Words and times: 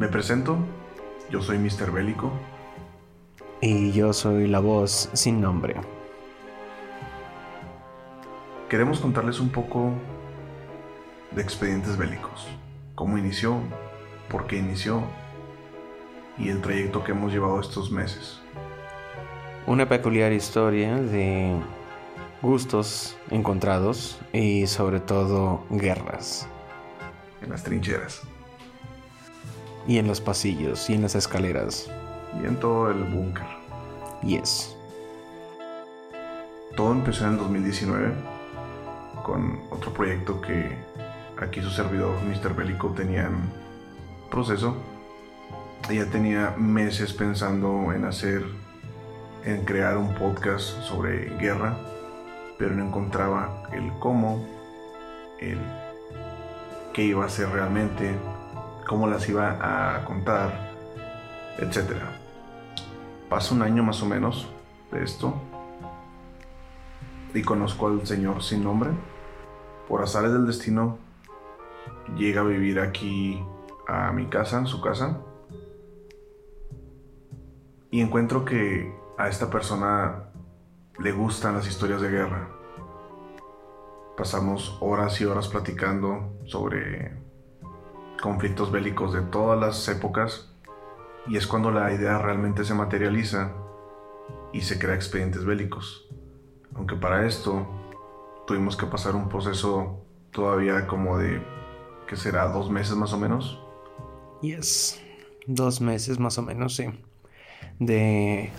Me 0.00 0.08
presento, 0.08 0.56
yo 1.30 1.42
soy 1.42 1.58
Mr. 1.58 1.92
Bélico. 1.92 2.32
Y 3.60 3.92
yo 3.92 4.14
soy 4.14 4.46
la 4.46 4.58
voz 4.58 5.10
sin 5.12 5.42
nombre. 5.42 5.74
Queremos 8.70 8.98
contarles 8.98 9.40
un 9.40 9.50
poco 9.50 9.92
de 11.32 11.42
expedientes 11.42 11.98
bélicos. 11.98 12.48
Cómo 12.94 13.18
inició, 13.18 13.58
por 14.30 14.46
qué 14.46 14.56
inició 14.56 15.02
y 16.38 16.48
el 16.48 16.62
trayecto 16.62 17.04
que 17.04 17.12
hemos 17.12 17.30
llevado 17.30 17.60
estos 17.60 17.90
meses. 17.90 18.40
Una 19.66 19.86
peculiar 19.86 20.32
historia 20.32 20.96
de 20.96 21.54
gustos 22.40 23.18
encontrados 23.28 24.18
y 24.32 24.66
sobre 24.66 24.98
todo 25.00 25.62
guerras. 25.68 26.48
En 27.42 27.50
las 27.50 27.62
trincheras. 27.62 28.22
Y 29.90 29.98
en 29.98 30.06
los 30.06 30.20
pasillos 30.20 30.88
y 30.88 30.94
en 30.94 31.02
las 31.02 31.16
escaleras. 31.16 31.90
Y 32.40 32.46
en 32.46 32.60
todo 32.60 32.92
el 32.92 33.02
búnker. 33.02 33.44
Yes. 34.22 34.76
Todo 36.76 36.92
empezó 36.92 37.24
en 37.24 37.32
el 37.32 37.38
2019 37.38 38.12
con 39.24 39.58
otro 39.68 39.92
proyecto 39.92 40.40
que 40.40 40.76
aquí 41.42 41.60
su 41.60 41.70
servidor, 41.70 42.14
Mr. 42.22 42.54
Bélico, 42.54 42.90
tenía 42.90 43.26
en 43.26 43.50
proceso. 44.30 44.76
Ella 45.88 46.06
tenía 46.06 46.54
meses 46.56 47.12
pensando 47.12 47.92
en 47.92 48.04
hacer, 48.04 48.44
en 49.44 49.64
crear 49.64 49.96
un 49.96 50.14
podcast 50.14 50.82
sobre 50.82 51.36
guerra, 51.38 51.76
pero 52.60 52.76
no 52.76 52.86
encontraba 52.86 53.64
el 53.72 53.90
cómo, 53.98 54.46
el 55.40 55.58
qué 56.92 57.06
iba 57.06 57.24
a 57.24 57.26
hacer 57.26 57.48
realmente, 57.48 58.14
cómo 58.86 59.06
las 59.06 59.28
iba 59.28 59.58
a 59.60 60.04
contar, 60.04 60.70
etc. 61.58 61.92
Pasa 63.28 63.54
un 63.54 63.62
año 63.62 63.82
más 63.82 64.02
o 64.02 64.06
menos 64.06 64.48
de 64.92 65.04
esto 65.04 65.34
y 67.34 67.42
conozco 67.42 67.86
al 67.88 68.06
señor 68.06 68.42
sin 68.42 68.64
nombre. 68.64 68.90
Por 69.88 70.02
azares 70.02 70.32
del 70.32 70.46
destino, 70.46 70.98
llega 72.16 72.40
a 72.40 72.44
vivir 72.44 72.80
aquí 72.80 73.42
a 73.86 74.12
mi 74.12 74.26
casa, 74.26 74.64
su 74.66 74.80
casa. 74.80 75.20
Y 77.90 78.00
encuentro 78.00 78.44
que 78.44 78.94
a 79.18 79.28
esta 79.28 79.50
persona 79.50 80.30
le 80.98 81.12
gustan 81.12 81.54
las 81.54 81.66
historias 81.66 82.00
de 82.00 82.10
guerra. 82.10 82.48
Pasamos 84.16 84.76
horas 84.80 85.20
y 85.20 85.24
horas 85.24 85.48
platicando 85.48 86.38
sobre 86.44 87.19
conflictos 88.20 88.70
bélicos 88.70 89.12
de 89.12 89.22
todas 89.22 89.58
las 89.58 89.88
épocas 89.88 90.50
y 91.26 91.36
es 91.36 91.46
cuando 91.46 91.70
la 91.70 91.92
idea 91.92 92.18
realmente 92.18 92.64
se 92.64 92.74
materializa 92.74 93.52
y 94.52 94.60
se 94.62 94.78
crea 94.78 94.94
expedientes 94.94 95.44
bélicos. 95.44 96.08
Aunque 96.74 96.96
para 96.96 97.26
esto 97.26 97.66
tuvimos 98.46 98.76
que 98.76 98.86
pasar 98.86 99.14
un 99.14 99.28
proceso 99.28 100.04
todavía 100.32 100.86
como 100.86 101.18
de, 101.18 101.42
¿qué 102.06 102.16
será? 102.16 102.48
¿Dos 102.48 102.70
meses 102.70 102.94
más 102.96 103.12
o 103.12 103.18
menos? 103.18 103.60
Yes, 104.42 105.00
dos 105.46 105.80
meses 105.80 106.18
más 106.18 106.38
o 106.38 106.42
menos, 106.42 106.76
sí. 106.76 106.86
De 107.78 108.50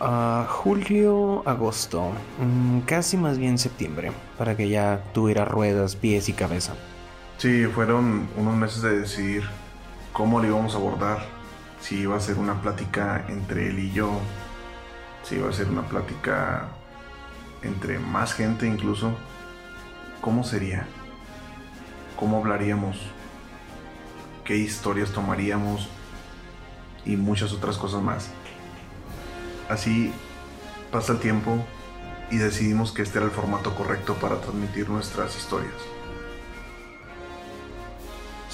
uh, 0.00 0.44
julio, 0.48 1.42
agosto, 1.46 2.12
mm, 2.40 2.80
casi 2.80 3.16
más 3.16 3.38
bien 3.38 3.58
septiembre, 3.58 4.12
para 4.38 4.56
que 4.56 4.68
ya 4.68 5.04
tuviera 5.12 5.44
ruedas, 5.44 5.96
pies 5.96 6.28
y 6.28 6.32
cabeza. 6.32 6.74
Sí, 7.38 7.66
fueron 7.66 8.28
unos 8.36 8.54
meses 8.54 8.80
de 8.80 9.00
decidir 9.00 9.44
cómo 10.14 10.40
lo 10.40 10.46
íbamos 10.46 10.74
a 10.74 10.78
abordar, 10.78 11.26
si 11.82 11.96
iba 11.96 12.16
a 12.16 12.20
ser 12.20 12.38
una 12.38 12.62
plática 12.62 13.26
entre 13.28 13.68
él 13.68 13.78
y 13.78 13.92
yo, 13.92 14.10
si 15.22 15.34
iba 15.34 15.50
a 15.50 15.52
ser 15.52 15.68
una 15.68 15.82
plática 15.82 16.68
entre 17.62 17.98
más 17.98 18.32
gente 18.32 18.66
incluso, 18.66 19.12
¿cómo 20.22 20.44
sería? 20.44 20.86
¿Cómo 22.18 22.38
hablaríamos? 22.38 22.98
¿Qué 24.42 24.56
historias 24.56 25.12
tomaríamos? 25.12 25.90
Y 27.04 27.16
muchas 27.16 27.52
otras 27.52 27.76
cosas 27.76 28.00
más. 28.02 28.30
Así 29.68 30.10
pasa 30.90 31.12
el 31.12 31.18
tiempo 31.18 31.62
y 32.30 32.38
decidimos 32.38 32.92
que 32.92 33.02
este 33.02 33.18
era 33.18 33.26
el 33.26 33.32
formato 33.32 33.74
correcto 33.74 34.14
para 34.14 34.40
transmitir 34.40 34.88
nuestras 34.88 35.36
historias. 35.36 35.74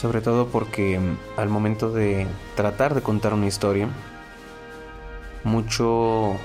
Sobre 0.03 0.21
todo 0.21 0.49
porque 0.49 0.99
mm, 0.99 1.39
al 1.39 1.49
momento 1.49 1.93
de 1.93 2.27
tratar 2.57 2.93
de 2.97 3.03
contar 3.03 3.35
una 3.35 3.47
historia, 3.47 3.89
mucho 5.45 6.37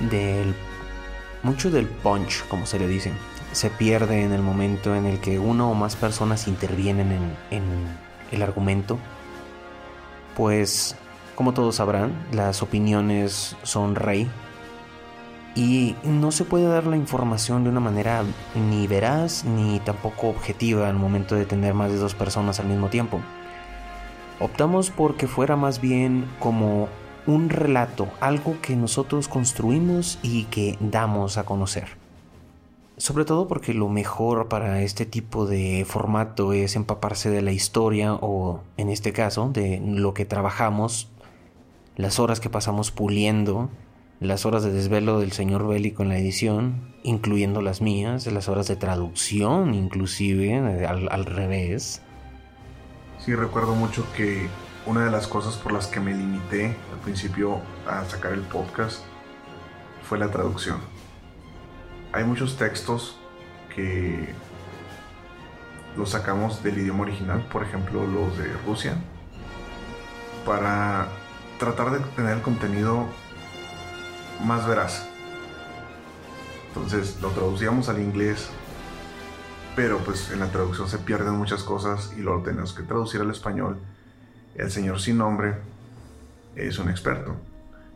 del 0.00 0.52
mucho 1.44 1.70
del 1.70 1.86
punch, 1.86 2.44
como 2.48 2.66
se 2.66 2.80
le 2.80 2.88
dice, 2.88 3.12
se 3.52 3.70
pierde 3.70 4.24
en 4.24 4.32
el 4.32 4.42
momento 4.42 4.96
en 4.96 5.06
el 5.06 5.20
que 5.20 5.38
uno 5.38 5.70
o 5.70 5.74
más 5.74 5.94
personas 5.94 6.48
intervienen 6.48 7.12
en, 7.12 7.36
en 7.56 7.62
el 8.32 8.42
argumento. 8.42 8.98
Pues, 10.36 10.96
como 11.36 11.54
todos 11.54 11.76
sabrán, 11.76 12.12
las 12.32 12.62
opiniones 12.62 13.56
son 13.62 13.94
rey 13.94 14.28
y 15.54 15.96
no 16.04 16.32
se 16.32 16.44
puede 16.44 16.66
dar 16.66 16.86
la 16.86 16.96
información 16.96 17.64
de 17.64 17.70
una 17.70 17.80
manera 17.80 18.24
ni 18.54 18.86
veraz 18.86 19.44
ni 19.44 19.80
tampoco 19.80 20.28
objetiva 20.28 20.88
al 20.88 20.96
momento 20.96 21.34
de 21.34 21.44
tener 21.44 21.74
más 21.74 21.90
de 21.90 21.98
dos 21.98 22.14
personas 22.14 22.58
al 22.58 22.66
mismo 22.66 22.88
tiempo. 22.88 23.20
Optamos 24.40 24.90
por 24.90 25.16
que 25.16 25.28
fuera 25.28 25.56
más 25.56 25.80
bien 25.80 26.26
como 26.38 26.88
un 27.26 27.50
relato, 27.50 28.08
algo 28.20 28.56
que 28.60 28.76
nosotros 28.76 29.28
construimos 29.28 30.18
y 30.22 30.44
que 30.44 30.76
damos 30.80 31.38
a 31.38 31.44
conocer. 31.44 32.00
Sobre 32.96 33.24
todo 33.24 33.48
porque 33.48 33.74
lo 33.74 33.88
mejor 33.88 34.48
para 34.48 34.82
este 34.82 35.06
tipo 35.06 35.46
de 35.46 35.84
formato 35.86 36.52
es 36.52 36.76
empaparse 36.76 37.30
de 37.30 37.42
la 37.42 37.52
historia 37.52 38.14
o, 38.14 38.60
en 38.76 38.88
este 38.88 39.12
caso, 39.12 39.50
de 39.52 39.80
lo 39.84 40.14
que 40.14 40.24
trabajamos, 40.24 41.08
las 41.96 42.18
horas 42.18 42.40
que 42.40 42.50
pasamos 42.50 42.90
puliendo, 42.90 43.70
las 44.22 44.46
horas 44.46 44.62
de 44.62 44.72
desvelo 44.72 45.20
del 45.20 45.32
señor 45.32 45.66
Bélico 45.66 46.02
en 46.02 46.08
la 46.08 46.18
edición, 46.18 46.94
incluyendo 47.02 47.60
las 47.60 47.80
mías, 47.80 48.26
las 48.26 48.48
horas 48.48 48.68
de 48.68 48.76
traducción 48.76 49.74
inclusive, 49.74 50.86
al, 50.86 51.08
al 51.10 51.24
revés. 51.26 52.02
Sí, 53.18 53.34
recuerdo 53.34 53.74
mucho 53.74 54.06
que 54.16 54.48
una 54.86 55.04
de 55.04 55.10
las 55.10 55.28
cosas 55.28 55.56
por 55.56 55.72
las 55.72 55.86
que 55.86 56.00
me 56.00 56.12
limité 56.12 56.76
al 56.92 56.98
principio 57.04 57.60
a 57.86 58.04
sacar 58.04 58.32
el 58.32 58.40
podcast 58.40 59.04
fue 60.08 60.18
la 60.18 60.30
traducción. 60.30 60.78
Hay 62.12 62.24
muchos 62.24 62.56
textos 62.56 63.16
que 63.74 64.28
los 65.96 66.10
sacamos 66.10 66.62
del 66.62 66.78
idioma 66.78 67.02
original, 67.02 67.46
por 67.50 67.62
ejemplo 67.62 68.06
los 68.06 68.36
de 68.38 68.52
Rusia, 68.66 68.96
para 70.44 71.08
tratar 71.58 71.92
de 71.92 72.00
tener 72.16 72.36
el 72.36 72.42
contenido 72.42 73.06
más 74.42 74.66
veraz. 74.66 75.06
Entonces 76.68 77.20
lo 77.20 77.30
traducíamos 77.30 77.88
al 77.88 78.00
inglés, 78.00 78.48
pero 79.76 79.98
pues 79.98 80.30
en 80.30 80.40
la 80.40 80.46
traducción 80.46 80.88
se 80.88 80.98
pierden 80.98 81.34
muchas 81.34 81.62
cosas 81.62 82.12
y 82.16 82.22
lo 82.22 82.42
tenemos 82.42 82.72
que 82.72 82.82
traducir 82.82 83.20
al 83.20 83.30
español 83.30 83.78
el 84.54 84.70
señor 84.70 85.00
sin 85.00 85.18
nombre 85.18 85.54
es 86.56 86.78
un 86.78 86.90
experto. 86.90 87.36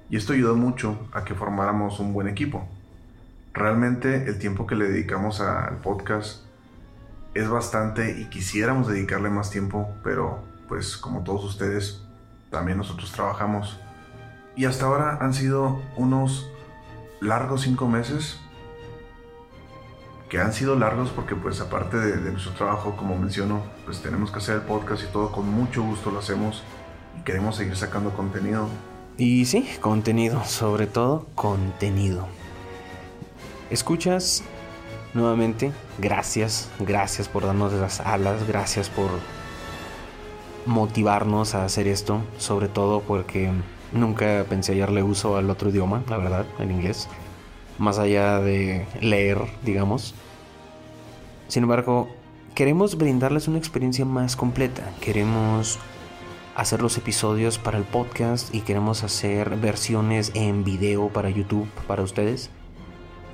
Y 0.09 0.17
esto 0.17 0.33
ayudó 0.33 0.57
mucho 0.57 1.09
a 1.13 1.25
que 1.25 1.35
formáramos 1.35 2.01
un 2.01 2.13
buen 2.15 2.29
equipo. 2.29 2.67
Realmente 3.53 4.29
el 4.29 4.39
tiempo 4.39 4.67
que 4.67 4.75
le 4.75 4.89
dedicamos 4.89 5.41
al 5.41 5.77
podcast 5.79 6.45
es 7.35 7.49
bastante 7.49 8.19
y 8.19 8.27
quisiéramos 8.27 8.89
dedicarle 8.89 9.29
más 9.29 9.51
tiempo, 9.51 9.89
pero 10.03 10.43
pues 10.69 10.97
como 10.97 11.25
todos 11.25 11.45
ustedes, 11.45 12.03
también 12.51 12.79
nosotros 12.79 13.13
trabajamos. 13.13 13.79
Y 14.57 14.65
hasta 14.65 14.87
ahora 14.87 15.19
han 15.21 15.35
sido 15.35 15.83
unos 15.97 16.51
largos 17.21 17.63
cinco 17.63 17.87
meses 17.89 18.41
que 20.29 20.41
han 20.41 20.53
sido 20.53 20.77
largos 20.77 21.11
porque 21.11 21.35
pues 21.37 21.61
aparte 21.61 21.99
de, 21.99 22.31
nuestro 22.33 22.53
trabajo, 22.53 22.97
como 22.97 23.17
menciono, 23.17 23.63
pues 23.85 24.01
tenemos 24.01 24.31
que 24.31 24.39
hacer 24.39 24.57
el 24.57 24.63
podcast 24.63 25.05
y 25.05 25.13
todo 25.13 25.31
con 25.31 25.49
mucho 25.49 25.83
gusto 25.83 26.11
lo 26.11 26.19
hacemos 26.19 26.65
y 27.19 27.23
queremos 27.23 27.57
seguir 27.57 27.77
sacando 27.77 28.11
contenido. 28.11 28.67
Y 29.19 29.45
sí, 29.45 29.69
contenido, 29.81 30.45
sobre 30.45 30.87
todo 30.87 31.27
contenido. 31.35 32.27
Escuchas 33.71 34.43
nuevamente, 35.15 35.73
gracias, 35.99 36.71
gracias 36.81 37.29
por 37.29 37.45
darnos 37.45 37.73
las 37.73 38.01
alas, 38.01 38.47
gracias 38.47 38.91
por 38.91 39.11
motivarnos 40.67 41.55
a 41.55 41.65
hacer 41.65 41.87
esto, 41.87 42.21
sobre 42.39 42.69
todo 42.69 43.01
porque 43.01 43.53
nunca 43.93 44.45
pensé 44.49 44.73
hallarle 44.73 45.03
uso 45.03 45.37
al 45.37 45.51
otro 45.51 45.71
idioma, 45.71 46.03
la 46.09 46.19
verdad, 46.19 46.47
el 46.59 46.71
inglés 46.71 47.09
más 47.79 47.99
allá 47.99 48.41
de 48.41 48.87
leer, 49.01 49.39
digamos. 49.63 50.15
Sin 51.49 51.65
embargo, 51.65 52.09
queremos 52.55 52.97
brindarles 52.97 53.49
una 53.49 53.59
experiencia 53.59 54.05
más 54.05 54.37
completa. 54.37 54.91
Queremos 55.01 55.79
hacer 56.55 56.81
los 56.81 56.97
episodios 56.97 57.59
para 57.59 57.79
el 57.79 57.85
podcast 57.85 58.55
y 58.55 58.61
queremos 58.61 59.03
hacer 59.03 59.57
versiones 59.57 60.33
en 60.35 60.65
video 60.65 61.09
para 61.09 61.31
YouTube 61.31 61.69
para 61.87 62.03
ustedes. 62.03 62.51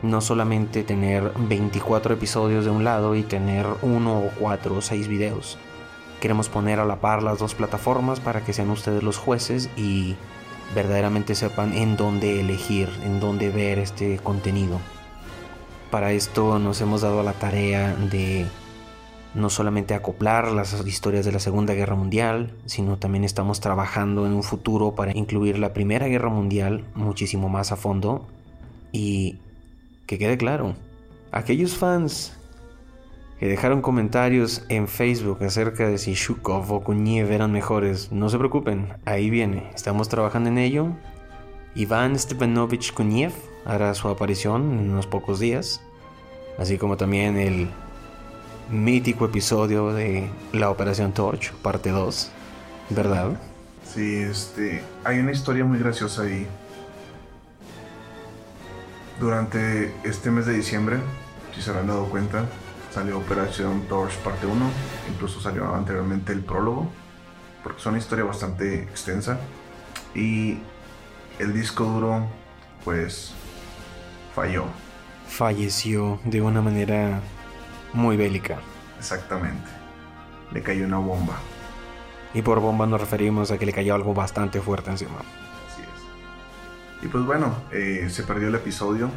No 0.03 0.21
solamente 0.21 0.83
tener 0.83 1.33
24 1.37 2.15
episodios 2.15 2.65
de 2.65 2.73
un 2.73 2.83
lado 2.83 3.15
y 3.15 3.23
tener 3.23 3.67
uno 3.83 4.19
o 4.19 4.31
cuatro 4.39 4.77
o 4.77 4.81
seis 4.81 5.07
videos. 5.07 5.59
Queremos 6.23 6.49
poner 6.49 6.79
a 6.79 6.85
la 6.85 7.01
par 7.01 7.21
las 7.21 7.41
dos 7.41 7.57
plataformas 7.57 8.21
para 8.21 8.45
que 8.45 8.53
sean 8.53 8.71
ustedes 8.71 9.03
los 9.03 9.17
jueces 9.17 9.69
y 9.77 10.15
verdaderamente 10.73 11.35
sepan 11.35 11.73
en 11.73 11.97
dónde 11.97 12.39
elegir, 12.39 12.89
en 13.05 13.19
dónde 13.19 13.51
ver 13.51 13.81
este 13.81 14.19
contenido. 14.19 14.79
Para 15.91 16.13
esto 16.13 16.61
nos 16.61 16.81
hemos 16.81 17.01
dado 17.01 17.25
la 17.25 17.33
tarea 17.33 17.97
de 17.97 18.47
no 19.35 19.51
solamente 19.51 19.95
acoplar 19.95 20.53
las 20.53 20.87
historias 20.87 21.25
de 21.25 21.33
la 21.33 21.41
Segunda 21.41 21.75
Guerra 21.75 21.97
Mundial, 21.97 22.53
sino 22.67 22.99
también 22.99 23.25
estamos 23.25 23.59
trabajando 23.59 24.25
en 24.25 24.33
un 24.33 24.45
futuro 24.45 24.95
para 24.95 25.11
incluir 25.11 25.59
la 25.59 25.73
Primera 25.73 26.07
Guerra 26.07 26.29
Mundial 26.29 26.85
muchísimo 26.95 27.49
más 27.49 27.73
a 27.73 27.77
fondo. 27.77 28.29
Y 28.93 29.39
que 30.07 30.21
quede 30.21 30.39
claro, 30.39 30.77
aquellos 31.33 31.75
fans 31.75 32.39
que 33.43 33.49
dejaron 33.49 33.83
comentarios 33.83 34.63
en 34.69 34.87
Facebook 34.87 35.43
acerca 35.43 35.89
de 35.89 35.99
si 35.99 36.15
Shukov 36.15 36.73
o 36.73 36.85
Kuniev 36.85 37.33
eran 37.33 37.51
mejores, 37.51 38.13
no 38.13 38.29
se 38.29 38.39
preocupen, 38.39 38.95
ahí 39.05 39.31
viene, 39.31 39.69
estamos 39.75 40.09
trabajando 40.09 40.49
en 40.49 40.59
ello. 40.59 40.91
Iván 41.75 42.17
Stepanovich 42.17 42.93
Kuniev 42.93 43.33
hará 43.65 43.95
su 43.95 44.07
aparición 44.07 44.79
en 44.79 44.91
unos 44.91 45.09
pocos 45.09 45.41
días, 45.41 45.81
así 46.57 46.79
como 46.79 46.97
también 46.97 47.37
el 47.37 47.69
mítico 48.71 49.25
episodio 49.25 49.93
de 49.93 50.31
la 50.53 50.71
Operación 50.71 51.11
Torch, 51.11 51.53
parte 51.53 51.91
2, 51.91 52.31
¿verdad? 52.91 53.33
Sí, 53.93 54.19
este, 54.19 54.85
hay 55.03 55.19
una 55.19 55.33
historia 55.33 55.65
muy 55.65 55.81
graciosa 55.81 56.23
ahí. 56.23 56.47
Durante 59.19 59.93
este 60.05 60.31
mes 60.31 60.47
de 60.47 60.53
diciembre, 60.53 60.99
si 61.53 61.61
se 61.61 61.71
habrán 61.71 61.89
dado 61.89 62.05
cuenta, 62.05 62.47
Salió 62.93 63.17
Operación 63.17 63.87
Torch 63.89 64.19
parte 64.19 64.47
1, 64.47 64.55
incluso 65.11 65.41
salió 65.41 65.75
anteriormente 65.75 66.31
el 66.35 66.41
prólogo, 66.41 66.91
porque 67.63 67.81
es 67.81 67.87
una 67.87 67.97
historia 67.97 68.23
bastante 68.23 68.83
extensa. 68.83 69.41
Y 70.15 70.59
el 71.39 71.55
disco 71.55 71.85
duro, 71.85 72.27
pues, 72.85 73.33
falló. 74.35 74.67
Falleció 75.27 76.21
de 76.25 76.43
una 76.43 76.61
manera 76.61 77.21
muy 77.95 78.19
bélica. 78.19 78.59
Exactamente. 78.99 79.71
Le 80.53 80.63
cayó 80.63 80.85
una 80.85 80.99
bomba. 80.99 81.39
Y 82.35 82.43
por 82.43 82.61
bomba 82.61 82.87
nos 82.87 83.01
referimos 83.01 83.51
a 83.51 83.57
que 83.57 83.65
le 83.65 83.73
cayó 83.73 83.95
algo 83.95 84.13
bastante 84.13 84.61
fuerte 84.61 84.91
encima. 84.91 85.21
Así 85.67 85.81
es. 85.81 87.05
Y 87.07 87.09
pues 87.09 87.25
bueno, 87.25 87.55
eh, 87.71 88.09
se 88.11 88.23
perdió 88.25 88.49
el 88.49 88.55
episodio. 88.55 89.09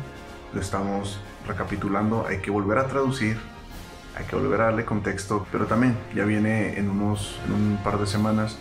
Lo 0.53 0.61
estamos 0.61 1.19
recapitulando. 1.45 2.25
Hay 2.25 2.37
que 2.39 2.51
volver 2.51 2.77
a 2.77 2.87
traducir 2.87 3.37
hay 4.15 4.25
que 4.25 4.35
volver 4.35 4.61
a 4.61 4.65
darle 4.65 4.85
contexto, 4.85 5.45
pero 5.51 5.65
también 5.65 5.97
ya 6.15 6.25
viene 6.25 6.77
en 6.79 6.89
unos 6.89 7.39
en 7.45 7.53
un 7.53 7.79
par 7.83 7.99
de 7.99 8.07
semanas 8.07 8.57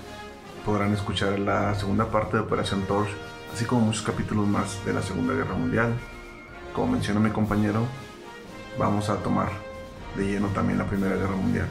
podrán 0.64 0.94
escuchar 0.94 1.38
la 1.38 1.74
segunda 1.74 2.10
parte 2.10 2.36
de 2.36 2.42
Operación 2.42 2.82
Torch, 2.82 3.10
así 3.52 3.64
como 3.64 3.82
muchos 3.82 4.02
capítulos 4.02 4.46
más 4.46 4.84
de 4.84 4.94
la 4.94 5.02
Segunda 5.02 5.34
Guerra 5.34 5.54
Mundial. 5.54 5.94
Como 6.74 6.92
menciona 6.92 7.20
mi 7.20 7.30
compañero, 7.30 7.86
vamos 8.78 9.10
a 9.10 9.16
tomar 9.16 9.50
de 10.16 10.24
lleno 10.24 10.48
también 10.48 10.78
la 10.78 10.86
Primera 10.86 11.16
Guerra 11.16 11.36
Mundial. 11.36 11.68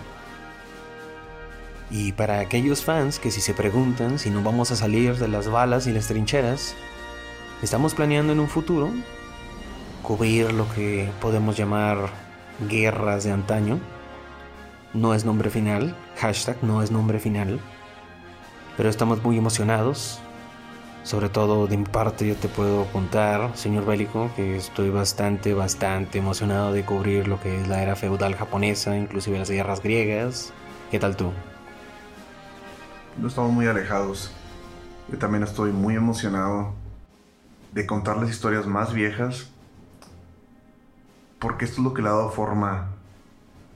Y 1.89 2.11
para 2.13 2.39
aquellos 2.39 2.83
fans 2.83 3.19
que 3.19 3.31
si 3.31 3.41
se 3.41 3.53
preguntan 3.53 4.19
si 4.19 4.29
no 4.29 4.41
vamos 4.41 4.71
a 4.71 4.75
salir 4.75 5.17
de 5.17 5.27
las 5.27 5.49
balas 5.49 5.87
y 5.87 5.91
las 5.91 6.07
trincheras, 6.07 6.75
estamos 7.61 7.93
planeando 7.93 8.33
en 8.33 8.39
un 8.39 8.47
futuro 8.47 8.91
cubrir 10.01 10.51
lo 10.53 10.71
que 10.73 11.09
podemos 11.21 11.57
llamar 11.57 12.09
guerras 12.69 13.23
de 13.23 13.31
antaño. 13.31 13.79
No 14.93 15.13
es 15.13 15.25
nombre 15.25 15.49
final, 15.49 15.95
hashtag 16.17 16.57
no 16.61 16.83
es 16.83 16.91
nombre 16.91 17.19
final. 17.19 17.59
Pero 18.77 18.89
estamos 18.89 19.23
muy 19.23 19.37
emocionados. 19.37 20.19
Sobre 21.03 21.27
todo 21.27 21.67
de 21.67 21.77
mi 21.77 21.83
parte 21.83 22.25
yo 22.25 22.35
te 22.35 22.47
puedo 22.47 22.85
contar, 22.85 23.57
señor 23.57 23.85
Bélico, 23.85 24.31
que 24.37 24.55
estoy 24.55 24.89
bastante, 24.89 25.53
bastante 25.53 26.19
emocionado 26.19 26.71
de 26.71 26.85
cubrir 26.85 27.27
lo 27.27 27.41
que 27.41 27.59
es 27.59 27.67
la 27.67 27.83
era 27.83 27.97
feudal 27.97 28.35
japonesa, 28.35 28.95
inclusive 28.95 29.37
las 29.37 29.49
guerras 29.49 29.83
griegas. 29.83 30.53
¿Qué 30.91 30.99
tal 30.99 31.17
tú? 31.17 31.31
No 33.17 33.27
estamos 33.27 33.51
muy 33.51 33.67
alejados. 33.67 34.31
Yo 35.11 35.17
también 35.17 35.43
estoy 35.43 35.71
muy 35.71 35.95
emocionado 35.95 36.73
de 37.73 37.85
contar 37.85 38.17
las 38.17 38.29
historias 38.29 38.65
más 38.65 38.93
viejas 38.93 39.52
porque 41.43 41.65
esto 41.65 41.81
es 41.81 41.83
lo 41.83 41.93
que 41.93 42.01
le 42.01 42.07
ha 42.07 42.13
dado 42.13 42.29
forma 42.29 42.93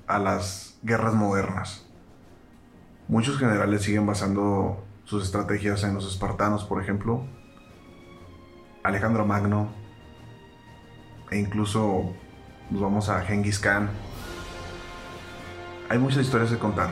a 0.07 0.19
las 0.19 0.77
guerras 0.83 1.13
modernas. 1.13 1.85
Muchos 3.09 3.37
generales 3.37 3.83
siguen 3.83 4.05
basando 4.05 4.85
sus 5.03 5.25
estrategias 5.25 5.83
en 5.83 5.93
los 5.93 6.09
espartanos, 6.09 6.63
por 6.63 6.81
ejemplo, 6.81 7.25
Alejandro 8.83 9.25
Magno, 9.25 9.67
e 11.29 11.39
incluso 11.39 12.13
nos 12.69 12.81
vamos 12.81 13.09
a 13.09 13.19
Genghis 13.23 13.59
Khan. 13.59 13.89
Hay 15.89 15.99
muchas 15.99 16.21
historias 16.21 16.49
que 16.49 16.57
contar. 16.57 16.91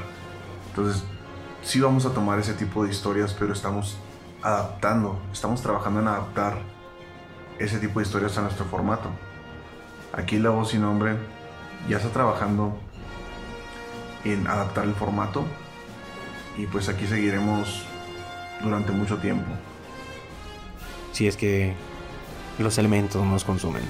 Entonces, 0.72 1.06
sí 1.62 1.80
vamos 1.80 2.06
a 2.06 2.14
tomar 2.14 2.38
ese 2.38 2.54
tipo 2.54 2.84
de 2.84 2.92
historias, 2.92 3.34
pero 3.34 3.54
estamos 3.54 3.98
adaptando, 4.42 5.22
estamos 5.32 5.62
trabajando 5.62 6.02
en 6.02 6.10
adaptar 6.10 6.58
ese 7.60 7.80
tipo 7.80 8.02
de 8.02 8.06
historias 8.06 8.38
a 8.38 8.42
nuestro 8.42 8.66
formato. 8.66 9.10
Aquí 10.16 10.40
la 10.40 10.50
voz 10.50 10.72
sin 10.72 10.82
nombre 10.82 11.18
ya 11.90 11.98
está 11.98 12.10
trabajando 12.10 12.78
en 14.24 14.48
adaptar 14.48 14.86
el 14.86 14.94
formato 14.94 15.44
y 16.58 16.66
pues 16.68 16.88
aquí 16.88 17.06
seguiremos 17.06 17.84
durante 18.64 18.92
mucho 18.92 19.18
tiempo. 19.18 19.46
Si 21.12 21.28
es 21.28 21.36
que 21.36 21.74
los 22.60 22.78
elementos 22.78 23.26
nos 23.26 23.44
consumen. 23.44 23.84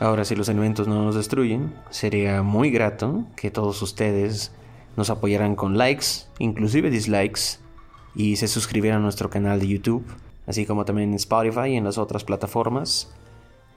Ahora, 0.00 0.24
si 0.24 0.34
los 0.34 0.48
elementos 0.48 0.86
no 0.86 1.02
nos 1.04 1.14
destruyen, 1.14 1.72
sería 1.88 2.42
muy 2.42 2.70
grato 2.70 3.24
que 3.36 3.50
todos 3.50 3.80
ustedes 3.80 4.52
nos 4.96 5.08
apoyaran 5.08 5.56
con 5.56 5.78
likes, 5.78 6.26
inclusive 6.38 6.90
dislikes, 6.90 7.58
y 8.14 8.36
se 8.36 8.48
suscribieran 8.48 9.00
a 9.00 9.02
nuestro 9.02 9.30
canal 9.30 9.60
de 9.60 9.68
YouTube, 9.68 10.04
así 10.46 10.66
como 10.66 10.84
también 10.84 11.10
en 11.10 11.14
Spotify 11.14 11.68
y 11.70 11.76
en 11.76 11.84
las 11.84 11.96
otras 11.96 12.24
plataformas. 12.24 13.10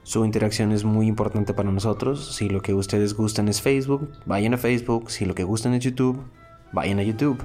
Su 0.08 0.24
interacción 0.24 0.72
es 0.72 0.84
muy 0.84 1.06
importante 1.06 1.52
para 1.52 1.70
nosotros. 1.70 2.34
Si 2.34 2.48
lo 2.48 2.62
que 2.62 2.72
ustedes 2.72 3.12
gustan 3.12 3.46
es 3.46 3.60
Facebook, 3.60 4.10
vayan 4.24 4.54
a 4.54 4.56
Facebook. 4.56 5.10
Si 5.10 5.26
lo 5.26 5.34
que 5.34 5.44
gustan 5.44 5.74
es 5.74 5.84
YouTube, 5.84 6.18
vayan 6.72 6.98
a 6.98 7.02
YouTube. 7.02 7.38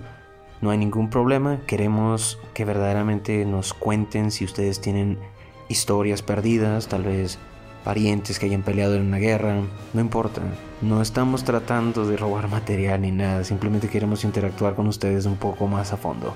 No 0.61 0.69
hay 0.69 0.77
ningún 0.77 1.09
problema. 1.09 1.59
Queremos 1.67 2.39
que 2.53 2.63
verdaderamente 2.63 3.43
nos 3.43 3.73
cuenten 3.73 4.31
si 4.31 4.45
ustedes 4.45 4.79
tienen 4.79 5.19
historias 5.67 6.21
perdidas, 6.21 6.87
tal 6.87 7.03
vez 7.03 7.37
parientes 7.83 8.39
que 8.39 8.45
hayan 8.45 8.63
peleado 8.63 8.95
en 8.95 9.07
una 9.07 9.17
guerra. 9.17 9.57
No 9.93 9.99
importa. 9.99 10.41
No 10.81 11.01
estamos 11.01 11.43
tratando 11.43 12.05
de 12.05 12.15
robar 12.15 12.47
material 12.47 13.01
ni 13.01 13.11
nada. 13.11 13.43
Simplemente 13.43 13.89
queremos 13.89 14.23
interactuar 14.23 14.73
con 14.73 14.87
ustedes 14.87 15.25
un 15.25 15.35
poco 15.35 15.67
más 15.67 15.91
a 15.91 15.97
fondo. 15.97 16.33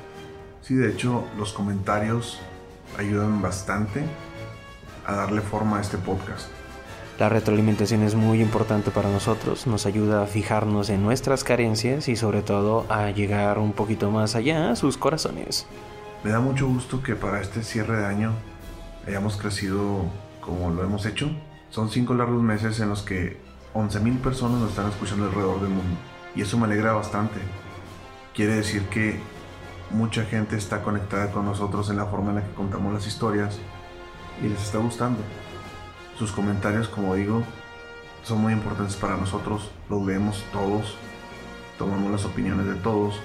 Sí, 0.62 0.76
de 0.76 0.92
hecho, 0.92 1.24
los 1.38 1.54
comentarios 1.54 2.42
ayudan 2.98 3.42
bastante 3.42 4.04
a 5.08 5.16
darle 5.16 5.42
forma 5.42 5.80
a 5.80 5.82
este 5.82 5.98
podcast. 5.98 6.50
La 7.18 7.30
retroalimentación 7.30 8.04
es 8.04 8.14
muy 8.14 8.42
importante 8.42 8.92
para 8.92 9.10
nosotros, 9.10 9.66
nos 9.66 9.88
ayuda 9.88 10.22
a 10.22 10.28
fijarnos 10.28 10.92
en 10.92 11.02
nuestras 11.02 11.44
carencias 11.44 12.10
y 12.10 12.16
sobre 12.16 12.44
todo 12.44 12.86
a 12.90 13.10
llegar 13.10 13.58
un 13.58 13.74
poquito 13.74 14.12
más 14.12 14.36
allá 14.36 14.70
a 14.70 14.76
sus 14.76 14.98
corazones. 14.98 15.66
Me 16.24 16.30
da 16.30 16.40
mucho 16.40 16.68
gusto 16.68 17.02
que 17.02 17.16
para 17.16 17.42
este 17.42 17.64
cierre 17.64 17.98
de 17.98 18.06
año 18.06 18.34
hayamos 19.08 19.36
crecido 19.38 20.06
como 20.42 20.70
lo 20.70 20.84
hemos 20.84 21.08
hecho. 21.08 21.32
Son 21.72 21.90
cinco 21.90 22.14
largos 22.14 22.44
meses 22.44 22.80
en 22.82 22.90
los 22.90 23.02
que 23.02 23.38
11.000 23.74 24.20
personas 24.20 24.60
nos 24.60 24.70
están 24.70 24.90
escuchando 24.90 25.26
alrededor 25.26 25.60
del 25.62 25.70
mundo 25.70 25.98
y 26.36 26.42
eso 26.42 26.58
me 26.60 26.66
alegra 26.66 26.94
bastante. 26.94 27.40
Quiere 28.36 28.58
decir 28.58 28.84
que 28.90 29.20
mucha 29.90 30.24
gente 30.24 30.56
está 30.56 30.84
conectada 30.84 31.32
con 31.32 31.46
nosotros 31.46 31.90
en 31.90 31.98
la 31.98 32.06
forma 32.06 32.30
en 32.30 32.36
la 32.36 32.44
que 32.44 32.54
contamos 32.54 32.94
las 32.94 33.08
historias 33.08 33.60
y 34.42 34.50
les 34.50 34.62
está 34.62 34.78
gustando. 34.78 35.20
Sus 36.18 36.32
comentarios, 36.32 36.88
como 36.88 37.16
digo, 37.16 37.44
son 38.24 38.42
muy 38.42 38.54
importantes 38.54 38.96
para 38.96 39.18
nosotros, 39.18 39.72
los 39.90 40.06
leemos 40.06 40.44
todos, 40.52 40.98
tomamos 41.78 42.12
las 42.12 42.26
opiniones 42.26 42.66
de 42.66 42.76
todos. 42.76 43.20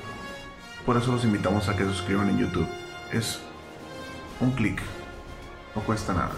Por 0.84 0.96
eso 0.96 1.12
los 1.12 1.24
invitamos 1.24 1.68
a 1.68 1.76
que 1.76 1.84
suscriban 1.84 2.28
en 2.28 2.38
YouTube. 2.38 2.68
Es 3.12 3.40
un 4.40 4.52
clic, 4.52 4.80
no 5.74 5.82
cuesta 5.82 6.12
nada. 6.12 6.32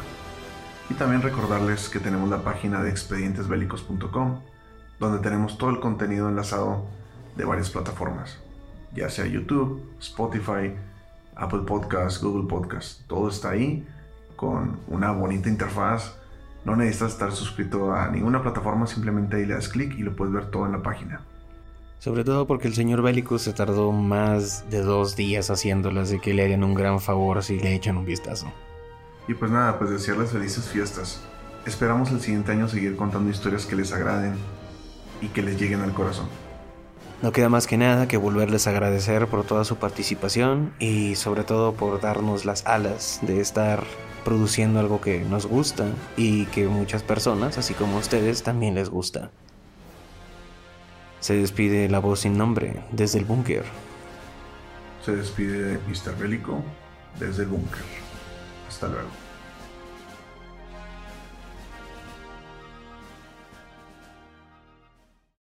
Y 0.91 0.95
también 0.95 1.23
recordarles 1.23 1.89
que 1.89 1.99
tenemos 1.99 2.29
la 2.29 2.43
página 2.43 2.83
de 2.83 2.91
expedientesbélicos.com, 2.91 4.41
donde 5.01 5.19
tenemos 5.21 5.59
todo 5.59 5.71
el 5.71 5.81
contenido 5.81 6.29
enlazado 6.29 6.87
de 7.37 7.45
varias 7.45 7.71
plataformas, 7.71 8.39
ya 8.95 9.09
sea 9.09 9.27
YouTube, 9.27 9.83
Spotify, 9.99 10.75
Apple 11.35 11.63
Podcasts, 11.67 12.23
Google 12.23 12.49
Podcasts. 12.49 13.03
Todo 13.09 13.29
está 13.29 13.51
ahí 13.51 13.87
con 14.45 14.79
una 14.89 15.13
bonita 15.13 15.49
interfaz. 15.49 16.17
No 16.65 16.77
necesitas 16.77 17.13
estar 17.13 17.33
suscrito 17.33 17.95
a 17.95 18.09
ninguna 18.09 18.43
plataforma, 18.43 18.87
simplemente 18.87 19.37
ahí 19.37 19.47
le 19.47 19.55
das 19.55 19.69
clic 19.69 19.99
y 19.99 20.03
lo 20.03 20.17
puedes 20.17 20.35
ver 20.35 20.47
todo 20.47 20.67
en 20.67 20.73
la 20.73 20.83
página. 20.83 21.21
Sobre 21.99 22.25
todo 22.25 22.47
porque 22.47 22.69
el 22.69 22.75
señor 22.75 23.03
Bélico 23.03 23.39
se 23.39 23.53
tardó 23.53 23.93
más 23.93 24.69
de 24.71 24.83
dos 24.83 25.17
días 25.17 25.51
haciéndolo, 25.51 26.01
así 26.01 26.19
que 26.21 26.35
le 26.35 26.45
harían 26.45 26.65
un 26.65 26.75
gran 26.75 27.01
favor 27.01 27.43
si 27.43 27.59
le 27.59 27.75
echan 27.75 27.97
un 27.97 28.05
vistazo. 28.05 28.53
Y 29.27 29.35
pues 29.35 29.51
nada, 29.51 29.79
pues 29.79 29.91
desearles 29.91 30.31
felices 30.31 30.69
fiestas. 30.69 31.23
Esperamos 31.67 32.11
el 32.11 32.21
siguiente 32.21 32.53
año 32.53 32.69
seguir 32.69 32.97
contando 32.97 33.31
historias 33.31 33.65
que 33.65 33.77
les 33.77 33.93
agraden 33.93 34.35
y 35.23 35.29
que 35.29 35.43
les 35.43 35.59
lleguen 35.59 35.81
al 35.81 35.95
corazón. 35.95 36.27
No 37.23 37.33
queda 37.33 37.49
más 37.49 37.67
que 37.67 37.79
nada 37.79 38.07
que 38.07 38.19
volverles 38.19 38.67
a 38.67 38.71
agradecer 38.71 39.27
por 39.29 39.45
toda 39.45 39.65
su 39.65 39.77
participación 39.77 40.75
y 40.79 41.15
sobre 41.15 41.43
todo 41.43 41.73
por 41.73 42.03
darnos 42.03 42.45
las 42.45 42.67
alas 42.67 43.21
de 43.23 43.41
estar 43.41 43.83
produciendo 44.25 44.81
algo 44.81 45.01
que 45.01 45.21
nos 45.21 45.47
gusta 45.47 45.87
y 46.17 46.47
que 46.47 46.67
muchas 46.67 47.03
personas, 47.03 47.59
así 47.59 47.75
como 47.75 47.99
ustedes, 47.99 48.43
también 48.43 48.75
les 48.75 48.89
gusta. 48.89 49.31
Se 51.21 51.35
despide 51.35 51.89
la 51.89 52.01
voz 52.01 52.21
sin 52.21 52.37
nombre 52.37 52.83
desde 52.91 53.19
el 53.19 53.25
búnker. 53.25 53.65
Se 55.05 55.15
despide 55.15 55.79
Mr. 55.89 56.17
Bélico 56.19 56.63
desde 57.19 57.45
el 57.45 57.51
búnker. 57.51 57.85
Hasta 58.69 58.89
luego. 58.89 59.24